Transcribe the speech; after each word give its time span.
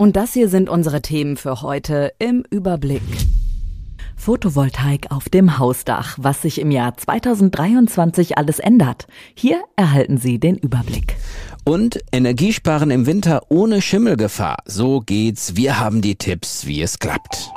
Und 0.00 0.14
das 0.14 0.32
hier 0.32 0.48
sind 0.48 0.68
unsere 0.68 1.02
Themen 1.02 1.36
für 1.36 1.60
heute 1.60 2.12
im 2.20 2.44
Überblick. 2.50 3.02
Photovoltaik 4.14 5.10
auf 5.10 5.28
dem 5.28 5.58
Hausdach, 5.58 6.16
was 6.20 6.42
sich 6.42 6.60
im 6.60 6.70
Jahr 6.70 6.96
2023 6.96 8.38
alles 8.38 8.60
ändert. 8.60 9.08
Hier 9.34 9.60
erhalten 9.74 10.16
Sie 10.16 10.38
den 10.38 10.56
Überblick. 10.56 11.16
Und 11.64 11.98
Energiesparen 12.12 12.92
im 12.92 13.06
Winter 13.06 13.42
ohne 13.48 13.82
Schimmelgefahr. 13.82 14.58
So 14.66 15.00
geht's. 15.00 15.56
Wir 15.56 15.80
haben 15.80 16.00
die 16.00 16.14
Tipps, 16.14 16.64
wie 16.64 16.80
es 16.80 17.00
klappt. 17.00 17.50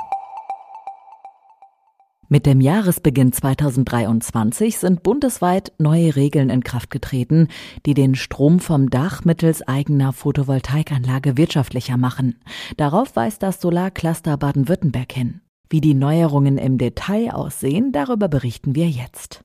Mit 2.32 2.46
dem 2.46 2.62
Jahresbeginn 2.62 3.30
2023 3.30 4.78
sind 4.78 5.02
bundesweit 5.02 5.74
neue 5.76 6.16
Regeln 6.16 6.48
in 6.48 6.64
Kraft 6.64 6.88
getreten, 6.88 7.48
die 7.84 7.92
den 7.92 8.14
Strom 8.14 8.58
vom 8.58 8.88
Dach 8.88 9.26
mittels 9.26 9.60
eigener 9.68 10.14
Photovoltaikanlage 10.14 11.36
wirtschaftlicher 11.36 11.98
machen. 11.98 12.40
Darauf 12.78 13.16
weist 13.16 13.42
das 13.42 13.60
Solarcluster 13.60 14.38
Baden-Württemberg 14.38 15.12
hin. 15.12 15.42
Wie 15.68 15.82
die 15.82 15.92
Neuerungen 15.92 16.56
im 16.56 16.78
Detail 16.78 17.32
aussehen, 17.34 17.92
darüber 17.92 18.28
berichten 18.28 18.74
wir 18.74 18.88
jetzt. 18.88 19.42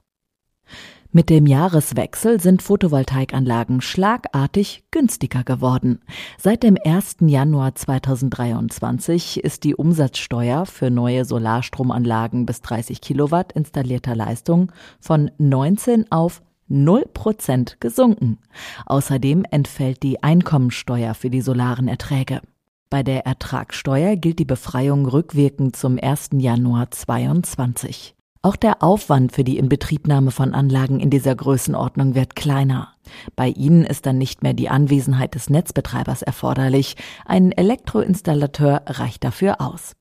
Mit 1.11 1.29
dem 1.29 1.45
Jahreswechsel 1.45 2.41
sind 2.41 2.61
Photovoltaikanlagen 2.61 3.79
schlagartig 3.79 4.83
günstiger 4.91 5.43
geworden. 5.43 6.01
Seit 6.37 6.63
dem 6.63 6.77
1. 6.83 7.17
Januar 7.21 7.75
2023 7.75 9.43
ist 9.43 9.63
die 9.63 9.75
Umsatzsteuer 9.75 10.65
für 10.65 10.91
neue 10.91 11.23
Solarstromanlagen 11.23 12.45
bis 12.45 12.61
30 12.61 12.99
Kilowatt 12.99 13.53
installierter 13.53 14.15
Leistung 14.15 14.71
von 14.99 15.31
19 15.37 16.11
auf 16.11 16.41
0 16.67 17.05
Prozent 17.13 17.77
gesunken. 17.79 18.39
Außerdem 18.85 19.45
entfällt 19.49 20.03
die 20.03 20.21
Einkommensteuer 20.21 21.13
für 21.13 21.29
die 21.29 21.41
solaren 21.41 21.87
Erträge. 21.87 22.41
Bei 22.89 23.03
der 23.03 23.25
Ertragssteuer 23.25 24.17
gilt 24.17 24.39
die 24.39 24.45
Befreiung 24.45 25.05
rückwirkend 25.05 25.77
zum 25.77 25.97
1. 26.01 26.29
Januar 26.33 26.91
2022. 26.91 28.16
Auch 28.41 28.55
der 28.55 28.83
Aufwand 28.83 29.31
für 29.31 29.43
die 29.43 29.57
Inbetriebnahme 29.57 30.31
von 30.31 30.53
Anlagen 30.53 30.99
in 30.99 31.09
dieser 31.09 31.35
Größenordnung 31.35 32.15
wird 32.15 32.35
kleiner. 32.35 32.93
Bei 33.35 33.49
ihnen 33.49 33.83
ist 33.83 34.05
dann 34.05 34.17
nicht 34.17 34.43
mehr 34.43 34.53
die 34.53 34.69
Anwesenheit 34.69 35.35
des 35.35 35.49
Netzbetreibers 35.49 36.21
erforderlich. 36.21 36.95
Ein 37.25 37.51
Elektroinstallateur 37.51 38.83
reicht 38.85 39.23
dafür 39.23 39.61
aus. 39.61 39.93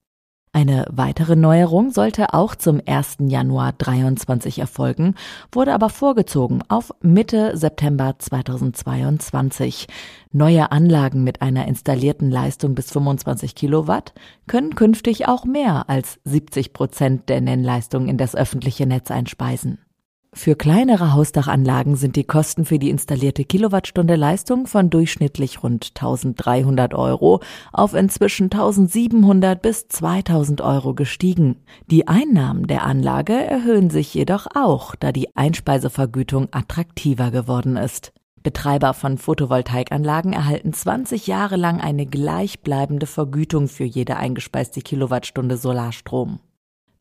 Eine 0.57 0.87
weitere 0.91 1.37
Neuerung 1.37 1.91
sollte 1.91 2.33
auch 2.33 2.55
zum 2.55 2.81
1. 2.87 3.19
Januar 3.29 3.75
23 3.75 4.59
erfolgen, 4.59 5.15
wurde 5.53 5.75
aber 5.75 5.91
vorgezogen 5.91 6.63
auf 6.69 6.95
Mitte 7.03 7.59
September 7.59 8.15
2022. 8.19 9.87
Neue 10.33 10.73
Anlagen 10.73 11.25
mit 11.25 11.43
einer 11.43 11.69
installierten 11.69 12.31
Leistung 12.31 12.75
bis 12.75 12.91
25 12.91 13.55
Kilowatt 13.55 14.15
können 14.47 14.75
künftig 14.75 15.29
auch 15.29 15.45
mehr 15.45 15.91
als 15.91 16.21
70 16.25 16.73
Prozent 16.73 17.29
der 17.29 17.43
Nennleistung 17.43 18.09
in 18.09 18.17
das 18.17 18.35
öffentliche 18.35 18.87
Netz 18.87 19.11
einspeisen. 19.11 19.86
Für 20.33 20.55
kleinere 20.55 21.15
Hausdachanlagen 21.15 21.97
sind 21.97 22.15
die 22.15 22.25
Kosten 22.25 22.65
für 22.65 22.79
die 22.79 22.91
installierte 22.91 23.45
Kilowattstunde 23.45 24.17
Leistung 24.17 24.67
von 24.67 24.91
durchschnittlich 24.91 25.63
rund 25.63 25.93
1300 25.95 26.95
Euro 26.95 27.41
auf 27.73 27.95
inzwischen 27.95 28.45
1700 28.45 29.61
bis 29.63 29.89
2000 29.89 30.61
Euro 30.61 30.95
gestiegen. 30.95 31.57
Die 31.91 32.07
Einnahmen 32.07 32.67
der 32.67 32.85
Anlage 32.85 33.33
erhöhen 33.33 33.89
sich 33.89 34.13
jedoch 34.13 34.47
auch, 34.55 34.95
da 34.95 35.11
die 35.11 35.35
Einspeisevergütung 35.37 36.49
attraktiver 36.51 37.31
geworden 37.31 37.77
ist. 37.77 38.13
Betreiber 38.43 38.95
von 38.95 39.19
Photovoltaikanlagen 39.19 40.33
erhalten 40.33 40.73
20 40.73 41.27
Jahre 41.27 41.57
lang 41.57 41.81
eine 41.81 42.07
gleichbleibende 42.07 43.07
Vergütung 43.07 43.67
für 43.67 43.83
jede 43.83 44.17
eingespeiste 44.17 44.83
Kilowattstunde 44.83 45.57
Solarstrom. 45.57 46.39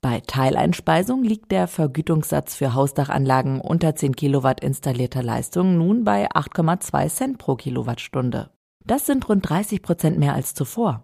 Bei 0.06 0.20
Teileinspeisung 0.20 1.24
liegt 1.24 1.52
der 1.52 1.68
Vergütungssatz 1.68 2.54
für 2.54 2.76
Hausdachanlagen 2.76 3.60
unter 3.60 3.96
10 3.96 4.16
Kilowatt 4.16 4.60
installierter 4.60 5.24
Leistung 5.24 5.80
nun 5.80 6.04
bei 6.04 6.30
8,2 6.30 7.10
Cent 7.10 7.38
pro 7.40 7.56
Kilowattstunde. 7.56 8.52
Das 8.86 9.08
sind 9.08 9.28
rund 9.28 9.50
30 9.50 9.82
Prozent 9.82 10.20
mehr 10.20 10.36
als 10.36 10.54
zuvor. 10.54 11.02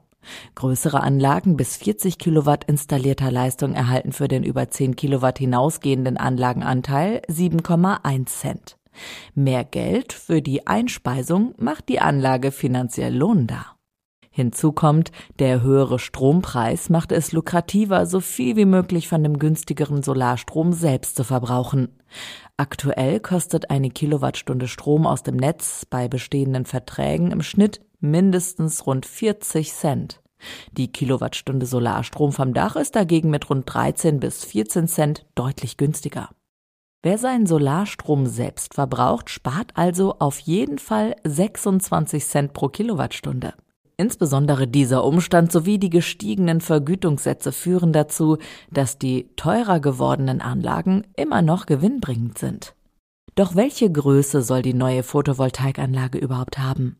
Größere 0.53 1.01
Anlagen 1.01 1.57
bis 1.57 1.77
40 1.77 2.19
Kilowatt 2.19 2.65
installierter 2.65 3.31
Leistung 3.31 3.73
erhalten 3.73 4.11
für 4.11 4.27
den 4.27 4.43
über 4.43 4.69
10 4.69 4.95
Kilowatt 4.95 5.39
hinausgehenden 5.39 6.17
Anlagenanteil 6.17 7.23
7,1 7.27 8.27
Cent. 8.27 8.77
Mehr 9.33 9.63
Geld 9.63 10.13
für 10.13 10.43
die 10.43 10.67
Einspeisung 10.67 11.55
macht 11.57 11.89
die 11.89 12.01
Anlage 12.01 12.51
finanziell 12.51 13.17
lohnender. 13.17 13.65
Hinzu 14.33 14.71
kommt, 14.71 15.11
der 15.39 15.61
höhere 15.61 15.99
Strompreis 15.99 16.89
macht 16.89 17.11
es 17.11 17.33
lukrativer, 17.33 18.05
so 18.05 18.21
viel 18.21 18.55
wie 18.55 18.65
möglich 18.65 19.09
von 19.09 19.23
dem 19.23 19.37
günstigeren 19.37 20.03
Solarstrom 20.03 20.71
selbst 20.71 21.17
zu 21.17 21.25
verbrauchen. 21.25 21.99
Aktuell 22.55 23.19
kostet 23.19 23.69
eine 23.69 23.89
Kilowattstunde 23.89 24.69
Strom 24.69 25.05
aus 25.05 25.23
dem 25.23 25.35
Netz 25.35 25.85
bei 25.85 26.07
bestehenden 26.07 26.65
Verträgen 26.65 27.31
im 27.31 27.41
Schnitt 27.41 27.81
mindestens 27.99 28.87
rund 28.87 29.05
40 29.05 29.73
Cent. 29.73 30.21
Die 30.71 30.91
Kilowattstunde 30.91 31.65
Solarstrom 31.65 32.31
vom 32.31 32.53
Dach 32.53 32.77
ist 32.77 32.95
dagegen 32.95 33.29
mit 33.29 33.49
rund 33.49 33.71
13 33.71 34.21
bis 34.21 34.45
14 34.45 34.87
Cent 34.87 35.25
deutlich 35.35 35.75
günstiger. 35.75 36.29
Wer 37.03 37.17
seinen 37.17 37.47
Solarstrom 37.47 38.27
selbst 38.27 38.75
verbraucht, 38.75 39.29
spart 39.29 39.71
also 39.73 40.15
auf 40.19 40.39
jeden 40.39 40.77
Fall 40.77 41.15
26 41.25 42.25
Cent 42.25 42.53
pro 42.53 42.69
Kilowattstunde. 42.69 43.55
Insbesondere 43.97 44.67
dieser 44.67 45.03
Umstand 45.03 45.51
sowie 45.51 45.77
die 45.77 45.89
gestiegenen 45.89 46.61
Vergütungssätze 46.61 47.51
führen 47.51 47.93
dazu, 47.93 48.37
dass 48.71 48.97
die 48.97 49.29
teurer 49.35 49.79
gewordenen 49.79 50.41
Anlagen 50.41 51.05
immer 51.15 51.41
noch 51.41 51.65
gewinnbringend 51.65 52.37
sind. 52.37 52.73
Doch 53.35 53.55
welche 53.55 53.91
Größe 53.91 54.41
soll 54.41 54.61
die 54.61 54.73
neue 54.73 55.03
Photovoltaikanlage 55.03 56.17
überhaupt 56.17 56.57
haben? 56.57 56.97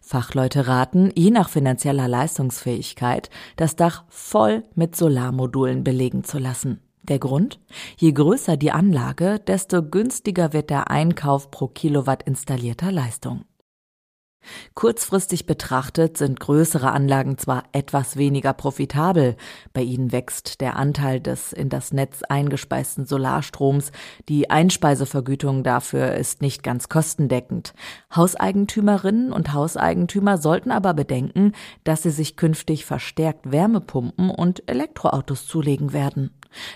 Fachleute 0.00 0.66
raten, 0.66 1.10
je 1.14 1.30
nach 1.30 1.48
finanzieller 1.48 2.08
Leistungsfähigkeit, 2.08 3.30
das 3.56 3.76
Dach 3.76 4.04
voll 4.08 4.64
mit 4.74 4.96
Solarmodulen 4.96 5.82
belegen 5.82 6.24
zu 6.24 6.38
lassen. 6.38 6.80
Der 7.02 7.18
Grund? 7.18 7.58
Je 7.96 8.12
größer 8.12 8.56
die 8.56 8.70
Anlage, 8.70 9.40
desto 9.40 9.82
günstiger 9.82 10.52
wird 10.52 10.70
der 10.70 10.90
Einkauf 10.90 11.50
pro 11.50 11.66
Kilowatt 11.68 12.22
installierter 12.22 12.92
Leistung. 12.92 13.44
Kurzfristig 14.74 15.46
betrachtet 15.46 16.16
sind 16.16 16.40
größere 16.40 16.90
Anlagen 16.90 17.38
zwar 17.38 17.64
etwas 17.72 18.16
weniger 18.16 18.52
profitabel, 18.52 19.36
bei 19.72 19.82
ihnen 19.82 20.12
wächst 20.12 20.60
der 20.60 20.76
Anteil 20.76 21.20
des 21.20 21.52
in 21.52 21.68
das 21.68 21.92
Netz 21.92 22.22
eingespeisten 22.28 23.06
Solarstroms, 23.06 23.92
die 24.28 24.50
Einspeisevergütung 24.50 25.62
dafür 25.62 26.14
ist 26.14 26.42
nicht 26.42 26.62
ganz 26.62 26.88
kostendeckend. 26.88 27.74
Hauseigentümerinnen 28.14 29.32
und 29.32 29.52
Hauseigentümer 29.52 30.38
sollten 30.38 30.70
aber 30.70 30.94
bedenken, 30.94 31.52
dass 31.84 32.02
sie 32.02 32.10
sich 32.10 32.36
künftig 32.36 32.84
verstärkt 32.84 33.50
Wärmepumpen 33.52 34.30
und 34.30 34.68
Elektroautos 34.68 35.46
zulegen 35.46 35.92
werden. 35.92 36.30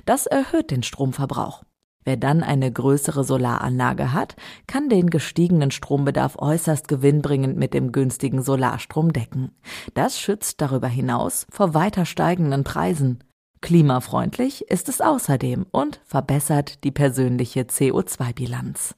Das 0.04 0.26
erhöht 0.26 0.70
den 0.70 0.82
Stromverbrauch. 0.82 1.65
Wer 2.06 2.16
dann 2.16 2.44
eine 2.44 2.70
größere 2.70 3.24
Solaranlage 3.24 4.12
hat, 4.12 4.36
kann 4.68 4.88
den 4.88 5.10
gestiegenen 5.10 5.72
Strombedarf 5.72 6.36
äußerst 6.38 6.86
gewinnbringend 6.86 7.58
mit 7.58 7.74
dem 7.74 7.90
günstigen 7.90 8.42
Solarstrom 8.42 9.12
decken. 9.12 9.50
Das 9.94 10.20
schützt 10.20 10.60
darüber 10.60 10.86
hinaus 10.86 11.48
vor 11.50 11.74
weiter 11.74 12.06
steigenden 12.06 12.62
Preisen. 12.62 13.24
Klimafreundlich 13.60 14.70
ist 14.70 14.88
es 14.88 15.00
außerdem 15.00 15.66
und 15.72 16.00
verbessert 16.04 16.84
die 16.84 16.92
persönliche 16.92 17.62
CO2-Bilanz. 17.62 18.94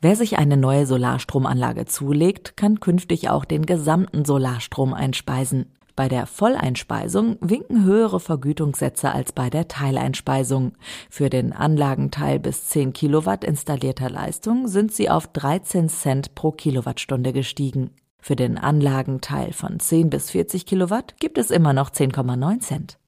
Wer 0.00 0.14
sich 0.14 0.38
eine 0.38 0.56
neue 0.56 0.86
Solarstromanlage 0.86 1.86
zulegt, 1.86 2.56
kann 2.56 2.78
künftig 2.78 3.30
auch 3.30 3.44
den 3.44 3.66
gesamten 3.66 4.24
Solarstrom 4.24 4.94
einspeisen. 4.94 5.72
Bei 6.00 6.08
der 6.08 6.24
Volleinspeisung 6.24 7.36
winken 7.42 7.84
höhere 7.84 8.20
Vergütungssätze 8.20 9.12
als 9.12 9.32
bei 9.32 9.50
der 9.50 9.68
Teileinspeisung. 9.68 10.72
Für 11.10 11.28
den 11.28 11.52
Anlagenteil 11.52 12.38
bis 12.38 12.68
10 12.68 12.94
Kilowatt 12.94 13.44
installierter 13.44 14.08
Leistung 14.08 14.66
sind 14.66 14.92
sie 14.92 15.10
auf 15.10 15.26
13 15.26 15.90
Cent 15.90 16.34
pro 16.34 16.52
Kilowattstunde 16.52 17.34
gestiegen. 17.34 17.90
Für 18.18 18.34
den 18.34 18.56
Anlagenteil 18.56 19.52
von 19.52 19.78
10 19.78 20.08
bis 20.08 20.30
40 20.30 20.64
Kilowatt 20.64 21.20
gibt 21.20 21.36
es 21.36 21.50
immer 21.50 21.74
noch 21.74 21.90
10,9 21.90 22.60
Cent. 22.60 22.98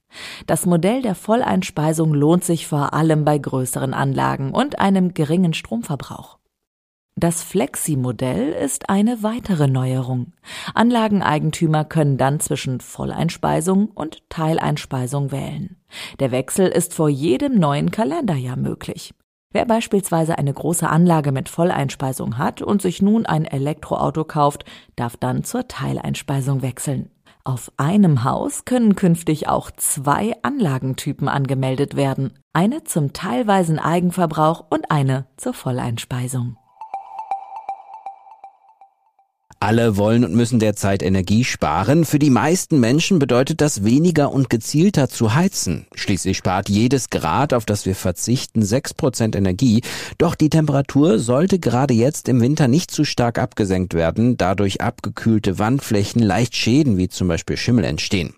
Das 0.46 0.66
Modell 0.66 1.00
der 1.00 1.14
Volleinspeisung 1.14 2.12
lohnt 2.12 2.44
sich 2.44 2.66
vor 2.66 2.92
allem 2.92 3.24
bei 3.24 3.38
größeren 3.38 3.94
Anlagen 3.94 4.52
und 4.52 4.80
einem 4.80 5.14
geringen 5.14 5.54
Stromverbrauch. 5.54 6.36
Das 7.14 7.42
Flexi-Modell 7.42 8.52
ist 8.52 8.88
eine 8.88 9.22
weitere 9.22 9.68
Neuerung. 9.68 10.32
Anlageneigentümer 10.74 11.84
können 11.84 12.16
dann 12.16 12.40
zwischen 12.40 12.80
Volleinspeisung 12.80 13.88
und 13.88 14.28
Teileinspeisung 14.30 15.30
wählen. 15.30 15.76
Der 16.20 16.30
Wechsel 16.30 16.68
ist 16.68 16.94
vor 16.94 17.10
jedem 17.10 17.58
neuen 17.58 17.90
Kalenderjahr 17.90 18.56
möglich. 18.56 19.14
Wer 19.52 19.66
beispielsweise 19.66 20.38
eine 20.38 20.54
große 20.54 20.88
Anlage 20.88 21.32
mit 21.32 21.50
Volleinspeisung 21.50 22.38
hat 22.38 22.62
und 22.62 22.80
sich 22.80 23.02
nun 23.02 23.26
ein 23.26 23.44
Elektroauto 23.44 24.24
kauft, 24.24 24.64
darf 24.96 25.18
dann 25.18 25.44
zur 25.44 25.68
Teileinspeisung 25.68 26.62
wechseln. 26.62 27.10
Auf 27.44 27.70
einem 27.76 28.24
Haus 28.24 28.64
können 28.64 28.96
künftig 28.96 29.48
auch 29.48 29.70
zwei 29.72 30.34
Anlagentypen 30.42 31.28
angemeldet 31.28 31.96
werden. 31.96 32.32
Eine 32.54 32.84
zum 32.84 33.12
teilweisen 33.12 33.78
Eigenverbrauch 33.78 34.64
und 34.70 34.90
eine 34.90 35.26
zur 35.36 35.52
Volleinspeisung. 35.52 36.56
Alle 39.62 39.96
wollen 39.96 40.24
und 40.24 40.34
müssen 40.34 40.58
derzeit 40.58 41.04
Energie 41.04 41.44
sparen. 41.44 42.04
Für 42.04 42.18
die 42.18 42.30
meisten 42.30 42.80
Menschen 42.80 43.20
bedeutet 43.20 43.60
das 43.60 43.84
weniger 43.84 44.32
und 44.32 44.50
gezielter 44.50 45.08
zu 45.08 45.36
heizen. 45.36 45.86
Schließlich 45.94 46.36
spart 46.36 46.68
jedes 46.68 47.10
Grad, 47.10 47.54
auf 47.54 47.64
das 47.64 47.86
wir 47.86 47.94
verzichten, 47.94 48.62
sechs 48.62 48.92
Prozent 48.92 49.36
Energie. 49.36 49.82
Doch 50.18 50.34
die 50.34 50.50
Temperatur 50.50 51.20
sollte 51.20 51.60
gerade 51.60 51.94
jetzt 51.94 52.28
im 52.28 52.40
Winter 52.40 52.66
nicht 52.66 52.90
zu 52.90 53.04
stark 53.04 53.38
abgesenkt 53.38 53.94
werden, 53.94 54.36
dadurch 54.36 54.80
abgekühlte 54.80 55.60
Wandflächen 55.60 56.20
leicht 56.20 56.56
Schäden 56.56 56.96
wie 56.96 57.08
zum 57.08 57.28
Beispiel 57.28 57.56
Schimmel 57.56 57.84
entstehen. 57.84 58.34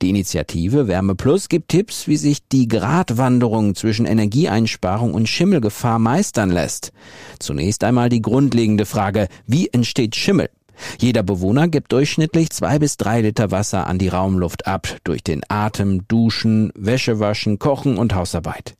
Die 0.00 0.10
Initiative 0.10 0.86
Wärme 0.86 1.16
Plus 1.16 1.48
gibt 1.48 1.70
Tipps, 1.70 2.06
wie 2.06 2.16
sich 2.16 2.46
die 2.46 2.68
Gratwanderung 2.68 3.74
zwischen 3.74 4.06
Energieeinsparung 4.06 5.12
und 5.12 5.28
Schimmelgefahr 5.28 5.98
meistern 5.98 6.50
lässt. 6.50 6.92
Zunächst 7.40 7.82
einmal 7.82 8.10
die 8.10 8.22
grundlegende 8.22 8.86
Frage, 8.86 9.26
wie 9.44 9.68
entsteht 9.68 10.14
Schimmel? 10.14 10.50
Jeder 10.98 11.22
Bewohner 11.22 11.68
gibt 11.68 11.92
durchschnittlich 11.92 12.50
zwei 12.50 12.78
bis 12.78 12.96
drei 12.96 13.20
Liter 13.20 13.50
Wasser 13.50 13.86
an 13.86 13.98
die 13.98 14.08
Raumluft 14.08 14.66
ab, 14.66 14.88
durch 15.04 15.22
den 15.22 15.42
Atem, 15.48 16.06
Duschen, 16.08 16.72
Wäsche 16.74 17.20
waschen, 17.20 17.58
Kochen 17.58 17.98
und 17.98 18.14
Hausarbeit. 18.14 18.74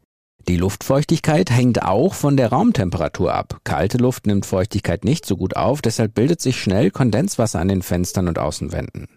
Die 0.49 0.57
Luftfeuchtigkeit 0.57 1.51
hängt 1.51 1.83
auch 1.83 2.15
von 2.15 2.39
der 2.39 2.49
Raumtemperatur 2.49 3.35
ab. 3.35 3.61
Kalte 3.65 3.99
Luft 3.99 4.27
nimmt 4.27 4.47
Feuchtigkeit 4.47 5.05
nicht 5.05 5.27
so 5.27 5.37
gut 5.37 5.57
auf, 5.57 5.83
deshalb 5.83 6.15
bildet 6.15 6.41
sich 6.41 6.59
schnell 6.59 6.91
Kondenswasser 6.91 7.61
an 7.61 7.69
den 7.69 7.83
Fenstern 7.83 8.29
und 8.29 8.39
Außenwänden. 8.39 9.09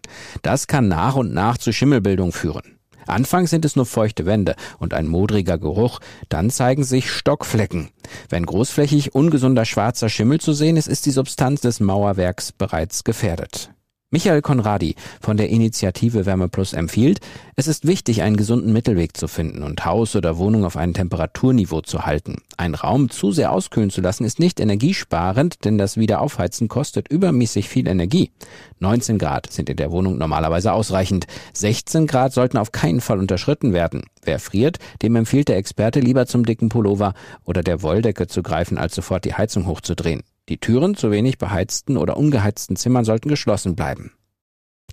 Das 0.42 0.68
kann 0.68 0.90
nach 0.90 1.16
und 1.16 1.34
nach 1.34 1.58
zu 1.58 1.72
Schimmelbildung 1.72 2.34
führen. 2.34 2.81
Anfangs 3.08 3.50
sind 3.50 3.66
es 3.66 3.76
nur 3.76 3.86
feuchte 3.86 4.26
Wände 4.26 4.56
und 4.80 4.94
ein 4.94 5.08
modriger 5.08 5.58
Geruch, 5.58 6.00
dann 6.30 6.50
zeigen 6.50 6.84
sich 6.84 7.12
Stockflecken. 7.12 7.90
Wenn 8.30 8.46
großflächig 8.46 9.16
ungesunder 9.16 9.66
schwarzer 9.66 10.10
Schimmel 10.10 10.40
zu 10.40 10.54
sehen 10.54 10.78
ist, 10.78 10.88
ist 10.88 11.06
die 11.06 11.12
Substanz 11.12 11.62
des 11.62 11.80
Mauerwerks 11.80 12.52
bereits 12.52 13.04
gefährdet. 13.04 13.72
Michael 14.14 14.42
Konradi 14.42 14.96
von 15.22 15.38
der 15.38 15.48
Initiative 15.48 16.26
Wärme 16.26 16.50
Plus 16.50 16.74
empfiehlt, 16.74 17.22
es 17.56 17.68
ist 17.68 17.88
wichtig, 17.88 18.24
einen 18.24 18.36
gesunden 18.36 18.74
Mittelweg 18.74 19.16
zu 19.16 19.30
finden 19.30 19.64
und 19.64 19.86
Haus 19.86 20.18
oder 20.18 20.38
Wohnung 20.38 20.66
auf 20.66 20.76
ein 20.76 20.94
Temperaturniveau 20.94 21.80
zu 21.80 22.06
halten. 22.06 22.42
Ein 22.58 22.76
Raum 22.76 23.10
zu 23.10 23.32
sehr 23.32 23.54
auskühlen 23.54 23.90
zu 23.90 24.02
lassen 24.02 24.26
ist 24.26 24.38
nicht 24.38 24.60
energiesparend, 24.60 25.64
denn 25.64 25.78
das 25.78 25.96
Wiederaufheizen 25.96 26.68
kostet 26.68 27.08
übermäßig 27.08 27.70
viel 27.70 27.88
Energie. 27.88 28.32
19 28.80 29.18
Grad 29.18 29.50
sind 29.50 29.70
in 29.70 29.78
der 29.78 29.92
Wohnung 29.92 30.18
normalerweise 30.18 30.74
ausreichend. 30.74 31.26
16 31.54 32.06
Grad 32.06 32.34
sollten 32.34 32.58
auf 32.58 32.74
keinen 32.74 33.00
Fall 33.00 33.18
unterschritten 33.18 33.72
werden. 33.72 34.04
Wer 34.24 34.40
friert, 34.40 34.80
dem 35.04 35.16
empfiehlt 35.16 35.48
der 35.48 35.56
Experte 35.56 36.02
lieber 36.02 36.26
zum 36.26 36.46
dicken 36.46 36.68
Pullover 36.68 37.14
oder 37.46 37.64
der 37.64 37.82
Wolldecke 37.82 38.28
zu 38.28 38.44
greifen, 38.44 38.78
als 38.78 38.94
sofort 38.94 39.24
die 39.24 39.36
Heizung 39.36 39.68
hochzudrehen. 39.68 40.22
Die 40.50 40.58
Türen 40.58 40.96
zu 40.96 41.12
wenig 41.12 41.38
beheizten 41.38 41.98
oder 41.98 42.18
ungeheizten 42.18 42.76
Zimmern 42.76 43.06
sollten 43.06 43.30
geschlossen 43.30 43.76
bleiben. 43.76 44.12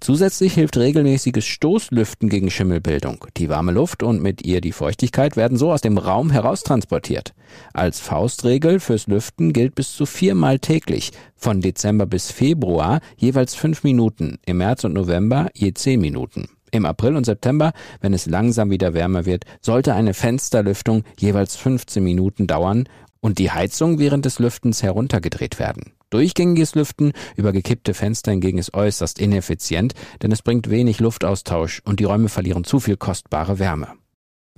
Zusätzlich 0.01 0.55
hilft 0.55 0.77
regelmäßiges 0.77 1.45
Stoßlüften 1.45 2.29
gegen 2.29 2.51
Schimmelbildung. 2.51 3.25
Die 3.37 3.49
warme 3.49 3.73
Luft 3.73 4.03
und 4.03 4.23
mit 4.23 4.45
ihr 4.45 4.61
die 4.61 4.73
Feuchtigkeit 4.73 5.37
werden 5.37 5.59
so 5.59 5.73
aus 5.73 5.81
dem 5.81 5.99
Raum 5.99 6.31
heraustransportiert. 6.31 7.35
Als 7.75 7.99
Faustregel 7.99 8.79
fürs 8.79 9.09
Lüften 9.09 9.53
gilt 9.53 9.75
bis 9.75 9.93
zu 9.93 10.07
viermal 10.07 10.61
täglich, 10.61 11.11
von 11.35 11.61
Dezember 11.61 12.07
bis 12.07 12.31
Februar 12.31 13.01
jeweils 13.17 13.55
fünf 13.55 13.83
Minuten, 13.83 14.39
im 14.47 14.59
März 14.59 14.85
und 14.85 14.93
November 14.93 15.49
je 15.55 15.75
zehn 15.75 16.01
Minuten. 16.01 16.49
Im 16.71 16.85
April 16.85 17.17
und 17.17 17.25
September, 17.25 17.73
wenn 18.01 18.13
es 18.13 18.27
langsam 18.27 18.71
wieder 18.71 18.93
wärmer 18.93 19.25
wird, 19.25 19.45
sollte 19.61 19.95
eine 19.95 20.13
Fensterlüftung 20.15 21.03
jeweils 21.19 21.57
15 21.57 22.05
Minuten 22.05 22.47
dauern 22.47 22.85
und 23.21 23.39
die 23.39 23.51
Heizung 23.51 23.99
während 23.99 24.25
des 24.25 24.39
Lüftens 24.39 24.83
heruntergedreht 24.83 25.59
werden. 25.59 25.93
Durchgängiges 26.11 26.75
Lüften 26.75 27.13
über 27.37 27.53
gekippte 27.53 27.93
Fenster 27.95 28.31
hingegen 28.31 28.59
ist 28.59 28.75
äußerst 28.75 29.19
ineffizient, 29.19 29.95
denn 30.23 30.33
es 30.33 30.43
bringt 30.43 30.71
wenig 30.71 31.01
Luftaustausch 31.01 31.83
und 31.85 32.01
die 32.01 32.05
Räume 32.05 32.29
verlieren 32.29 32.65
zu 32.65 32.81
viel 32.81 32.97
kostbare 32.97 33.59
Wärme. 33.59 33.89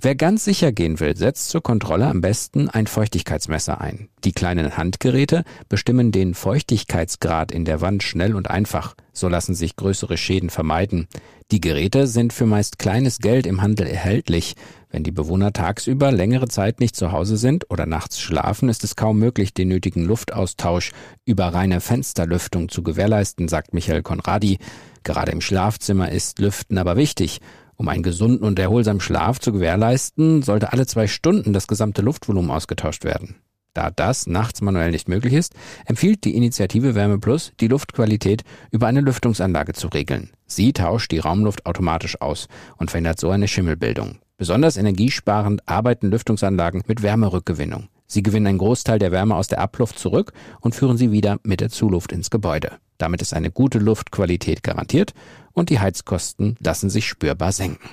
Wer 0.03 0.15
ganz 0.15 0.45
sicher 0.45 0.71
gehen 0.71 0.99
will, 0.99 1.15
setzt 1.15 1.49
zur 1.49 1.61
Kontrolle 1.61 2.07
am 2.07 2.21
besten 2.21 2.69
ein 2.69 2.87
Feuchtigkeitsmesser 2.87 3.79
ein. 3.81 4.09
Die 4.23 4.31
kleinen 4.31 4.75
Handgeräte 4.75 5.43
bestimmen 5.69 6.11
den 6.11 6.33
Feuchtigkeitsgrad 6.33 7.51
in 7.51 7.65
der 7.65 7.81
Wand 7.81 8.01
schnell 8.01 8.33
und 8.35 8.49
einfach. 8.49 8.95
So 9.13 9.27
lassen 9.27 9.53
sich 9.53 9.75
größere 9.75 10.17
Schäden 10.17 10.49
vermeiden. 10.49 11.07
Die 11.51 11.61
Geräte 11.61 12.07
sind 12.07 12.33
für 12.33 12.47
meist 12.47 12.79
kleines 12.79 13.19
Geld 13.19 13.45
im 13.45 13.61
Handel 13.61 13.85
erhältlich. 13.85 14.55
Wenn 14.89 15.03
die 15.03 15.11
Bewohner 15.11 15.53
tagsüber 15.53 16.11
längere 16.11 16.47
Zeit 16.47 16.79
nicht 16.79 16.95
zu 16.95 17.11
Hause 17.11 17.37
sind 17.37 17.69
oder 17.69 17.85
nachts 17.85 18.19
schlafen, 18.19 18.69
ist 18.69 18.83
es 18.83 18.95
kaum 18.95 19.19
möglich, 19.19 19.53
den 19.53 19.67
nötigen 19.67 20.03
Luftaustausch 20.03 20.93
über 21.25 21.53
reine 21.53 21.79
Fensterlüftung 21.79 22.69
zu 22.69 22.81
gewährleisten, 22.81 23.47
sagt 23.47 23.75
Michael 23.75 24.01
Konradi. 24.01 24.57
Gerade 25.03 25.31
im 25.31 25.41
Schlafzimmer 25.41 26.11
ist 26.11 26.39
Lüften 26.39 26.79
aber 26.79 26.95
wichtig. 26.95 27.39
Um 27.81 27.87
einen 27.87 28.03
gesunden 28.03 28.45
und 28.45 28.59
erholsamen 28.59 29.01
Schlaf 29.01 29.39
zu 29.39 29.51
gewährleisten, 29.51 30.43
sollte 30.43 30.71
alle 30.71 30.85
zwei 30.85 31.07
Stunden 31.07 31.51
das 31.51 31.65
gesamte 31.65 32.03
Luftvolumen 32.03 32.51
ausgetauscht 32.51 33.03
werden. 33.03 33.37
Da 33.73 33.89
das 33.89 34.27
nachts 34.27 34.61
manuell 34.61 34.91
nicht 34.91 35.09
möglich 35.09 35.33
ist, 35.33 35.55
empfiehlt 35.87 36.23
die 36.23 36.35
Initiative 36.35 36.93
Wärme 36.93 37.17
Plus, 37.17 37.53
die 37.59 37.67
Luftqualität 37.67 38.43
über 38.69 38.85
eine 38.85 39.01
Lüftungsanlage 39.01 39.73
zu 39.73 39.87
regeln. 39.87 40.29
Sie 40.45 40.73
tauscht 40.73 41.09
die 41.09 41.17
Raumluft 41.17 41.65
automatisch 41.65 42.21
aus 42.21 42.47
und 42.77 42.91
verhindert 42.91 43.19
so 43.19 43.31
eine 43.31 43.47
Schimmelbildung. 43.47 44.19
Besonders 44.37 44.77
energiesparend 44.77 45.67
arbeiten 45.67 46.11
Lüftungsanlagen 46.11 46.83
mit 46.85 47.01
Wärmerückgewinnung. 47.01 47.87
Sie 48.11 48.23
gewinnen 48.23 48.47
einen 48.47 48.57
Großteil 48.57 48.99
der 48.99 49.13
Wärme 49.13 49.37
aus 49.37 49.47
der 49.47 49.59
Abluft 49.59 49.97
zurück 49.97 50.33
und 50.59 50.75
führen 50.75 50.97
sie 50.97 51.13
wieder 51.13 51.37
mit 51.43 51.61
der 51.61 51.69
Zuluft 51.69 52.11
ins 52.11 52.29
Gebäude. 52.29 52.73
Damit 52.97 53.21
ist 53.21 53.33
eine 53.33 53.51
gute 53.51 53.79
Luftqualität 53.79 54.63
garantiert 54.63 55.13
und 55.53 55.69
die 55.69 55.79
Heizkosten 55.79 56.57
lassen 56.59 56.89
sich 56.89 57.07
spürbar 57.07 57.53
senken. 57.53 57.89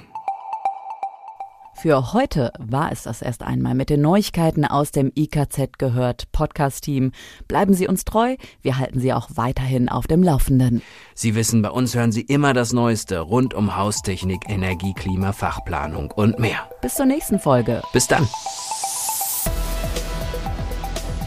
Für 1.80 2.12
heute 2.12 2.50
war 2.58 2.90
es 2.90 3.04
das 3.04 3.22
erst 3.22 3.44
einmal 3.44 3.76
mit 3.76 3.90
den 3.90 4.00
Neuigkeiten 4.00 4.64
aus 4.64 4.90
dem 4.90 5.12
IKZ 5.14 5.78
gehört 5.78 6.32
Podcast-Team. 6.32 7.12
Bleiben 7.46 7.72
Sie 7.72 7.86
uns 7.86 8.04
treu, 8.04 8.34
wir 8.60 8.76
halten 8.76 8.98
Sie 8.98 9.12
auch 9.12 9.28
weiterhin 9.34 9.88
auf 9.88 10.08
dem 10.08 10.24
Laufenden. 10.24 10.82
Sie 11.14 11.36
wissen, 11.36 11.62
bei 11.62 11.70
uns 11.70 11.94
hören 11.94 12.10
Sie 12.10 12.22
immer 12.22 12.54
das 12.54 12.72
Neueste 12.72 13.20
rund 13.20 13.54
um 13.54 13.76
Haustechnik, 13.76 14.40
Energie, 14.48 14.94
Klima, 14.94 15.32
Fachplanung 15.32 16.10
und 16.10 16.40
mehr. 16.40 16.68
Bis 16.82 16.96
zur 16.96 17.06
nächsten 17.06 17.38
Folge. 17.38 17.82
Bis 17.92 18.08
dann. 18.08 18.26